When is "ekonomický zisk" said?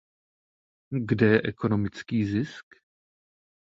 1.43-2.65